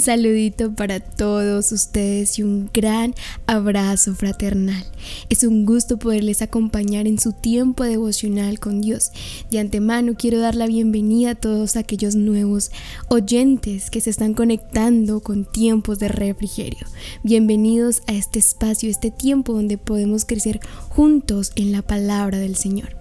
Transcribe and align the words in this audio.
Saludito 0.00 0.74
para 0.74 0.98
todos 1.00 1.72
ustedes 1.72 2.38
y 2.38 2.42
un 2.42 2.70
gran 2.72 3.14
abrazo 3.46 4.14
fraternal. 4.14 4.82
Es 5.28 5.44
un 5.44 5.66
gusto 5.66 5.98
poderles 5.98 6.40
acompañar 6.40 7.06
en 7.06 7.18
su 7.18 7.32
tiempo 7.32 7.84
devocional 7.84 8.58
con 8.60 8.80
Dios. 8.80 9.10
De 9.50 9.58
antemano 9.58 10.14
quiero 10.16 10.38
dar 10.38 10.54
la 10.54 10.66
bienvenida 10.66 11.30
a 11.30 11.34
todos 11.34 11.76
aquellos 11.76 12.14
nuevos 12.16 12.70
oyentes 13.08 13.90
que 13.90 14.00
se 14.00 14.08
están 14.08 14.32
conectando 14.32 15.20
con 15.20 15.44
tiempos 15.44 15.98
de 15.98 16.08
refrigerio. 16.08 16.86
Bienvenidos 17.22 18.02
a 18.06 18.14
este 18.14 18.38
espacio, 18.38 18.88
este 18.88 19.10
tiempo 19.10 19.52
donde 19.52 19.76
podemos 19.76 20.24
crecer 20.24 20.60
juntos 20.88 21.52
en 21.56 21.72
la 21.72 21.82
palabra 21.82 22.38
del 22.38 22.56
Señor. 22.56 22.96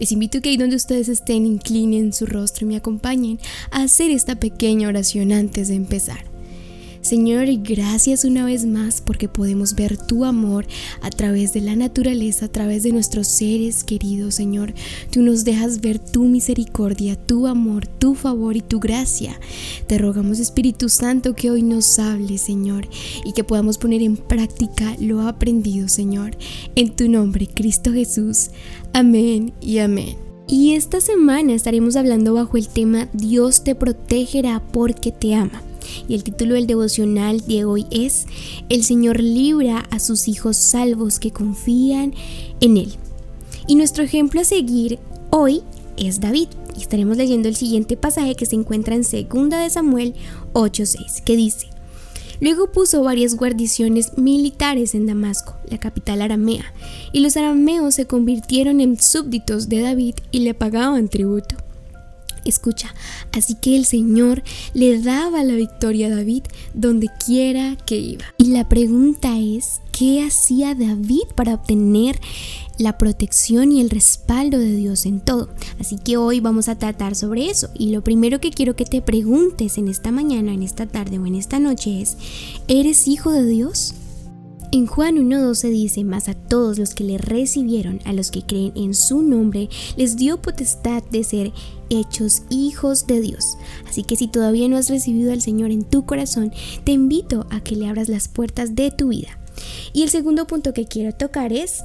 Les 0.00 0.10
invito 0.10 0.40
que 0.40 0.48
ahí 0.48 0.56
donde 0.56 0.74
ustedes 0.74 1.08
estén 1.08 1.46
inclinen 1.46 2.12
su 2.12 2.26
rostro 2.26 2.66
y 2.66 2.70
me 2.70 2.76
acompañen 2.76 3.38
a 3.70 3.82
hacer 3.82 4.10
esta 4.10 4.34
pequeña 4.34 4.88
oración 4.88 5.30
antes 5.30 5.68
de 5.68 5.76
empezar. 5.76 6.31
Señor, 7.12 7.44
gracias 7.62 8.24
una 8.24 8.46
vez 8.46 8.64
más 8.64 9.02
porque 9.02 9.28
podemos 9.28 9.74
ver 9.74 9.98
tu 9.98 10.24
amor 10.24 10.64
a 11.02 11.10
través 11.10 11.52
de 11.52 11.60
la 11.60 11.76
naturaleza, 11.76 12.46
a 12.46 12.48
través 12.48 12.84
de 12.84 12.90
nuestros 12.90 13.28
seres 13.28 13.84
queridos, 13.84 14.34
Señor. 14.34 14.72
Tú 15.10 15.20
nos 15.20 15.44
dejas 15.44 15.82
ver 15.82 15.98
tu 15.98 16.22
misericordia, 16.24 17.16
tu 17.16 17.46
amor, 17.46 17.86
tu 17.86 18.14
favor 18.14 18.56
y 18.56 18.62
tu 18.62 18.80
gracia. 18.80 19.38
Te 19.86 19.98
rogamos, 19.98 20.38
Espíritu 20.38 20.88
Santo, 20.88 21.34
que 21.34 21.50
hoy 21.50 21.62
nos 21.62 21.98
hable, 21.98 22.38
Señor, 22.38 22.88
y 23.26 23.34
que 23.34 23.44
podamos 23.44 23.76
poner 23.76 24.00
en 24.00 24.16
práctica 24.16 24.96
lo 24.98 25.20
aprendido, 25.20 25.88
Señor. 25.88 26.34
En 26.76 26.96
tu 26.96 27.10
nombre, 27.10 27.46
Cristo 27.46 27.92
Jesús. 27.92 28.52
Amén 28.94 29.52
y 29.60 29.80
amén. 29.80 30.16
Y 30.48 30.76
esta 30.76 31.02
semana 31.02 31.52
estaremos 31.52 31.94
hablando 31.94 32.32
bajo 32.32 32.56
el 32.56 32.68
tema 32.68 33.10
Dios 33.12 33.64
te 33.64 33.74
protegerá 33.74 34.62
porque 34.72 35.12
te 35.12 35.34
ama. 35.34 35.62
Y 36.08 36.14
el 36.14 36.24
título 36.24 36.54
del 36.54 36.66
devocional 36.66 37.46
de 37.46 37.64
hoy 37.64 37.86
es 37.90 38.26
El 38.68 38.84
Señor 38.84 39.20
libra 39.20 39.86
a 39.90 39.98
sus 39.98 40.28
hijos 40.28 40.56
salvos 40.56 41.18
que 41.18 41.30
confían 41.30 42.14
en 42.60 42.76
Él. 42.76 42.92
Y 43.66 43.74
nuestro 43.74 44.02
ejemplo 44.04 44.40
a 44.40 44.44
seguir 44.44 44.98
hoy 45.30 45.62
es 45.96 46.20
David. 46.20 46.48
Y 46.76 46.80
estaremos 46.80 47.16
leyendo 47.16 47.48
el 47.48 47.56
siguiente 47.56 47.96
pasaje 47.96 48.34
que 48.34 48.46
se 48.46 48.56
encuentra 48.56 48.94
en 48.94 49.02
2 49.02 49.10
de 49.50 49.70
Samuel 49.70 50.14
8:6, 50.54 51.22
que 51.22 51.36
dice: 51.36 51.66
Luego 52.40 52.72
puso 52.72 53.04
varias 53.04 53.36
guarniciones 53.36 54.18
militares 54.18 54.96
en 54.96 55.06
Damasco, 55.06 55.54
la 55.68 55.78
capital 55.78 56.22
aramea, 56.22 56.64
y 57.12 57.20
los 57.20 57.36
arameos 57.36 57.94
se 57.94 58.06
convirtieron 58.06 58.80
en 58.80 59.00
súbditos 59.00 59.68
de 59.68 59.80
David 59.80 60.16
y 60.32 60.40
le 60.40 60.52
pagaban 60.52 61.08
tributo. 61.08 61.54
Escucha, 62.44 62.94
así 63.32 63.54
que 63.54 63.76
el 63.76 63.84
Señor 63.84 64.42
le 64.74 65.00
daba 65.00 65.44
la 65.44 65.54
victoria 65.54 66.08
a 66.08 66.16
David 66.16 66.44
donde 66.74 67.08
quiera 67.24 67.76
que 67.86 67.96
iba. 67.96 68.24
Y 68.38 68.46
la 68.46 68.68
pregunta 68.68 69.38
es, 69.38 69.80
¿qué 69.92 70.24
hacía 70.24 70.74
David 70.74 71.24
para 71.34 71.54
obtener 71.54 72.20
la 72.78 72.98
protección 72.98 73.72
y 73.72 73.80
el 73.80 73.90
respaldo 73.90 74.58
de 74.58 74.74
Dios 74.74 75.06
en 75.06 75.20
todo? 75.20 75.48
Así 75.78 75.96
que 75.98 76.16
hoy 76.16 76.40
vamos 76.40 76.68
a 76.68 76.78
tratar 76.78 77.14
sobre 77.14 77.48
eso. 77.48 77.68
Y 77.74 77.90
lo 77.90 78.02
primero 78.02 78.40
que 78.40 78.50
quiero 78.50 78.74
que 78.74 78.84
te 78.84 79.02
preguntes 79.02 79.78
en 79.78 79.88
esta 79.88 80.10
mañana, 80.10 80.52
en 80.52 80.62
esta 80.62 80.86
tarde 80.86 81.18
o 81.18 81.26
en 81.26 81.34
esta 81.34 81.58
noche 81.58 82.02
es, 82.02 82.16
¿eres 82.68 83.06
hijo 83.06 83.30
de 83.30 83.46
Dios? 83.46 83.94
En 84.74 84.86
Juan 84.86 85.16
1.12 85.16 85.68
dice, 85.68 86.02
mas 86.02 86.30
a 86.30 86.34
todos 86.34 86.78
los 86.78 86.94
que 86.94 87.04
le 87.04 87.18
recibieron, 87.18 88.00
a 88.06 88.14
los 88.14 88.30
que 88.30 88.40
creen 88.40 88.72
en 88.74 88.94
su 88.94 89.22
nombre, 89.22 89.68
les 89.98 90.16
dio 90.16 90.40
potestad 90.40 91.02
de 91.10 91.24
ser 91.24 91.52
hechos 91.90 92.44
hijos 92.48 93.06
de 93.06 93.20
Dios. 93.20 93.58
Así 93.86 94.02
que 94.02 94.16
si 94.16 94.28
todavía 94.28 94.70
no 94.70 94.78
has 94.78 94.88
recibido 94.88 95.30
al 95.30 95.42
Señor 95.42 95.72
en 95.72 95.84
tu 95.84 96.06
corazón, 96.06 96.54
te 96.84 96.92
invito 96.92 97.46
a 97.50 97.60
que 97.60 97.76
le 97.76 97.86
abras 97.86 98.08
las 98.08 98.28
puertas 98.28 98.74
de 98.74 98.90
tu 98.90 99.08
vida. 99.08 99.38
Y 99.92 100.04
el 100.04 100.08
segundo 100.08 100.46
punto 100.46 100.72
que 100.72 100.86
quiero 100.86 101.12
tocar 101.12 101.52
es, 101.52 101.82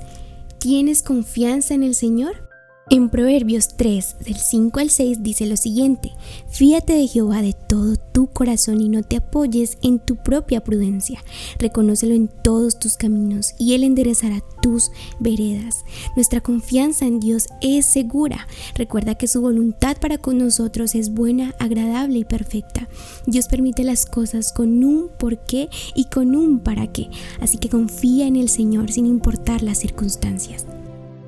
¿tienes 0.57 1.03
confianza 1.03 1.73
en 1.73 1.83
el 1.83 1.93
Señor? 1.93 2.46
En 2.89 3.09
Proverbios 3.09 3.75
3, 3.75 4.15
del 4.23 4.37
5 4.37 4.79
al 4.79 4.89
6 4.89 5.21
dice 5.21 5.45
lo 5.45 5.57
siguiente, 5.57 6.13
fíate 6.47 6.93
de 6.93 7.05
Jehová 7.05 7.41
de 7.41 7.51
todo 7.51 7.97
tu 7.97 8.27
corazón 8.27 8.79
y 8.79 8.87
no 8.87 9.03
te 9.03 9.17
apoyes 9.17 9.77
en 9.81 9.99
tu 9.99 10.15
propia 10.15 10.63
prudencia, 10.63 11.21
reconócelo 11.59 12.15
en 12.15 12.29
todos 12.29 12.79
tus 12.79 12.95
caminos 12.95 13.55
y 13.59 13.73
Él 13.73 13.83
enderezará 13.83 14.41
tus 14.61 14.89
veredas. 15.19 15.83
Nuestra 16.15 16.39
confianza 16.39 17.05
en 17.05 17.19
Dios 17.19 17.47
es 17.59 17.85
segura, 17.85 18.47
recuerda 18.75 19.15
que 19.15 19.27
su 19.27 19.41
voluntad 19.41 19.97
para 19.97 20.17
con 20.17 20.37
nosotros 20.37 20.95
es 20.95 21.13
buena, 21.13 21.53
agradable 21.59 22.19
y 22.19 22.23
perfecta. 22.23 22.87
Dios 23.25 23.49
permite 23.49 23.83
las 23.83 24.05
cosas 24.05 24.53
con 24.53 24.85
un 24.85 25.09
por 25.19 25.39
qué 25.39 25.67
y 25.93 26.05
con 26.05 26.37
un 26.37 26.59
para 26.59 26.87
qué, 26.87 27.09
así 27.41 27.57
que 27.57 27.67
confía 27.67 28.27
en 28.27 28.37
el 28.37 28.47
Señor 28.47 28.93
sin 28.93 29.07
importar 29.07 29.61
las 29.61 29.79
circunstancias. 29.79 30.65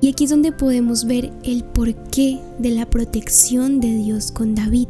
Y 0.00 0.08
aquí 0.08 0.24
es 0.24 0.30
donde 0.30 0.52
podemos 0.52 1.04
ver 1.04 1.30
el 1.42 1.62
porqué 1.62 2.38
de 2.58 2.70
la 2.70 2.88
protección 2.88 3.80
de 3.80 3.94
Dios 3.94 4.32
con 4.32 4.54
David. 4.54 4.88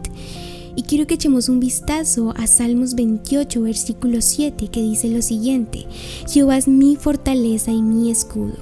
Y 0.76 0.82
quiero 0.84 1.06
que 1.06 1.14
echemos 1.14 1.48
un 1.48 1.58
vistazo 1.58 2.32
a 2.36 2.46
Salmos 2.46 2.94
28, 2.94 3.60
versículo 3.60 4.20
7, 4.20 4.68
que 4.68 4.82
dice 4.82 5.08
lo 5.08 5.20
siguiente, 5.20 5.86
Jehová 6.28 6.56
es 6.58 6.68
mi 6.68 6.94
fortaleza 6.94 7.72
y 7.72 7.82
mi 7.82 8.10
escudo. 8.10 8.54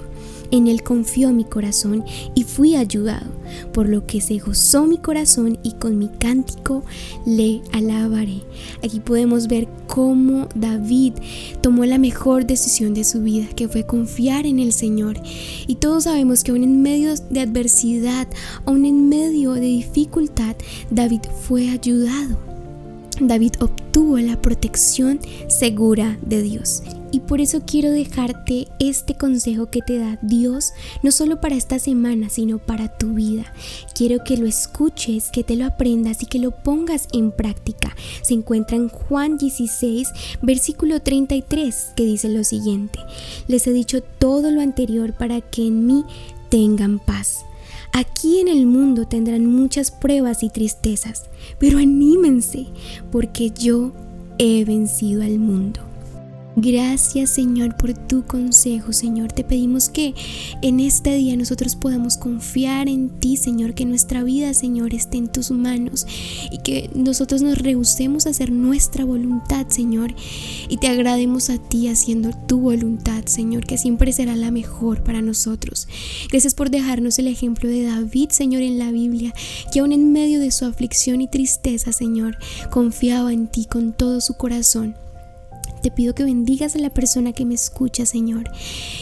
En 0.51 0.67
él 0.67 0.81
confió 0.81 1.31
mi 1.31 1.43
corazón 1.43 2.03
y 2.33 2.43
fui 2.43 2.75
ayudado, 2.75 3.27
por 3.73 3.87
lo 3.89 4.05
que 4.05 4.21
se 4.21 4.37
gozó 4.39 4.85
mi 4.85 4.97
corazón 4.97 5.59
y 5.63 5.73
con 5.73 5.97
mi 5.97 6.09
cántico 6.09 6.83
le 7.25 7.61
alabaré. 7.71 8.41
Aquí 8.83 8.99
podemos 8.99 9.47
ver 9.47 9.67
cómo 9.87 10.47
David 10.55 11.13
tomó 11.61 11.85
la 11.85 11.97
mejor 11.97 12.45
decisión 12.45 12.93
de 12.93 13.03
su 13.03 13.21
vida, 13.21 13.47
que 13.55 13.67
fue 13.67 13.85
confiar 13.85 14.45
en 14.45 14.59
el 14.59 14.73
Señor. 14.73 15.17
Y 15.67 15.75
todos 15.75 16.05
sabemos 16.05 16.43
que 16.43 16.51
aún 16.51 16.63
en 16.63 16.81
medio 16.81 17.13
de 17.29 17.39
adversidad, 17.41 18.27
aún 18.65 18.85
en 18.85 19.09
medio 19.09 19.53
de 19.53 19.61
dificultad, 19.61 20.55
David 20.91 21.21
fue 21.47 21.69
ayudado. 21.69 22.37
David 23.19 23.53
obtuvo 23.59 24.17
la 24.17 24.41
protección 24.41 25.19
segura 25.47 26.17
de 26.21 26.41
Dios. 26.41 26.83
Y 27.11 27.21
por 27.21 27.41
eso 27.41 27.61
quiero 27.65 27.91
dejarte 27.91 28.67
este 28.79 29.15
consejo 29.15 29.67
que 29.67 29.81
te 29.81 29.97
da 29.97 30.19
Dios, 30.21 30.71
no 31.01 31.11
solo 31.11 31.41
para 31.41 31.55
esta 31.55 31.79
semana, 31.79 32.29
sino 32.29 32.59
para 32.59 32.87
tu 32.97 33.13
vida. 33.13 33.51
Quiero 33.95 34.23
que 34.23 34.37
lo 34.37 34.45
escuches, 34.45 35.29
que 35.31 35.43
te 35.43 35.55
lo 35.55 35.65
aprendas 35.65 36.21
y 36.21 36.27
que 36.27 36.39
lo 36.39 36.51
pongas 36.51 37.07
en 37.11 37.31
práctica. 37.31 37.95
Se 38.21 38.35
encuentra 38.35 38.77
en 38.77 38.89
Juan 38.89 39.37
16, 39.37 40.09
versículo 40.41 41.01
33, 41.01 41.93
que 41.95 42.05
dice 42.05 42.29
lo 42.29 42.43
siguiente. 42.43 42.99
Les 43.47 43.65
he 43.65 43.71
dicho 43.71 44.01
todo 44.01 44.51
lo 44.51 44.61
anterior 44.61 45.13
para 45.13 45.41
que 45.41 45.65
en 45.65 45.87
mí 45.87 46.05
tengan 46.49 46.99
paz. 46.99 47.45
Aquí 47.91 48.39
en 48.39 48.47
el 48.47 48.67
mundo 48.67 49.07
tendrán 49.07 49.47
muchas 49.47 49.89
pruebas 49.89 50.43
y 50.43 50.49
tristezas, 50.49 51.25
pero 51.57 51.79
anímense, 51.79 52.67
porque 53.11 53.49
yo 53.49 53.93
he 54.37 54.63
vencido 54.63 55.23
al 55.23 55.39
mundo. 55.39 55.88
Gracias 56.61 57.29
Señor 57.29 57.77
por 57.77 57.93
tu 57.93 58.25
consejo, 58.25 58.91
Señor. 58.91 59.31
Te 59.31 59.45
pedimos 59.45 59.87
que 59.87 60.13
en 60.61 60.81
este 60.81 61.15
día 61.15 61.37
nosotros 61.37 61.77
podamos 61.77 62.17
confiar 62.17 62.89
en 62.89 63.07
ti, 63.07 63.37
Señor, 63.37 63.73
que 63.73 63.85
nuestra 63.85 64.23
vida, 64.23 64.53
Señor, 64.53 64.93
esté 64.93 65.19
en 65.19 65.29
tus 65.29 65.51
manos 65.51 66.05
y 66.51 66.57
que 66.57 66.89
nosotros 66.93 67.41
nos 67.41 67.59
rehusemos 67.59 68.27
a 68.27 68.31
hacer 68.31 68.51
nuestra 68.51 69.05
voluntad, 69.05 69.67
Señor, 69.69 70.13
y 70.67 70.75
te 70.75 70.89
agrademos 70.89 71.49
a 71.49 71.57
ti 71.59 71.87
haciendo 71.87 72.31
tu 72.45 72.59
voluntad, 72.59 73.23
Señor, 73.25 73.65
que 73.65 73.77
siempre 73.77 74.11
será 74.11 74.35
la 74.35 74.51
mejor 74.51 75.01
para 75.01 75.21
nosotros. 75.21 75.87
Gracias 76.29 76.55
por 76.55 76.69
dejarnos 76.69 77.19
el 77.19 77.27
ejemplo 77.27 77.69
de 77.69 77.83
David, 77.83 78.31
Señor, 78.31 78.63
en 78.63 78.79
la 78.79 78.91
Biblia, 78.91 79.33
que 79.71 79.79
aún 79.79 79.93
en 79.93 80.11
medio 80.11 80.41
de 80.41 80.51
su 80.51 80.65
aflicción 80.65 81.21
y 81.21 81.29
tristeza, 81.29 81.93
Señor, 81.93 82.37
confiaba 82.69 83.31
en 83.31 83.47
ti 83.47 83.63
con 83.63 83.93
todo 83.93 84.19
su 84.19 84.33
corazón. 84.33 84.95
Te 85.81 85.91
pido 85.91 86.13
que 86.13 86.23
bendigas 86.23 86.75
a 86.75 86.79
la 86.79 86.89
persona 86.89 87.31
que 87.31 87.45
me 87.45 87.53
escucha, 87.53 88.05
Señor, 88.05 88.49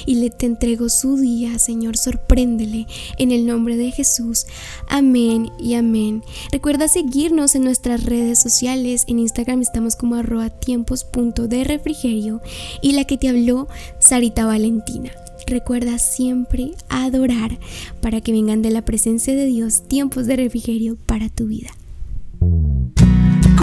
y 0.05 0.15
le 0.15 0.29
te 0.29 0.45
entrego 0.45 0.89
su 0.89 1.17
día, 1.17 1.57
Señor, 1.57 1.97
sorpréndele 1.97 2.87
en 3.17 3.31
el 3.31 3.45
nombre 3.45 3.77
de 3.77 3.91
Jesús. 3.91 4.45
Amén 4.87 5.49
y 5.59 5.73
amén. 5.73 6.23
Recuerda 6.51 6.87
seguirnos 6.87 7.55
en 7.55 7.63
nuestras 7.63 8.03
redes 8.03 8.39
sociales. 8.39 9.05
En 9.07 9.19
Instagram 9.19 9.61
estamos 9.61 9.95
como 9.95 10.15
arroba 10.15 10.49
tiempos.de 10.49 11.63
refrigerio 11.63 12.41
y 12.81 12.93
la 12.93 13.05
que 13.05 13.17
te 13.17 13.29
habló, 13.29 13.67
Sarita 13.99 14.45
Valentina. 14.45 15.11
Recuerda 15.47 15.97
siempre 15.97 16.71
adorar 16.89 17.57
para 18.01 18.21
que 18.21 18.33
vengan 18.33 18.61
de 18.61 18.69
la 18.69 18.83
presencia 18.83 19.35
de 19.35 19.45
Dios 19.45 19.87
tiempos 19.87 20.27
de 20.27 20.35
refrigerio 20.35 20.97
para 21.05 21.29
tu 21.29 21.47
vida 21.47 21.69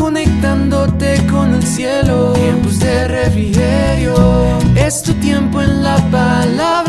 conectándote 0.05 1.27
con 1.31 1.55
el 1.55 1.63
cielo. 1.63 2.35
Tiempos 2.35 2.79
de 2.79 2.84
refrigerio. 3.09 4.59
Es 4.77 5.03
tu 5.03 5.15
tiempo 5.15 5.63
en 5.63 5.83
la 5.83 5.97
palabra 6.11 6.84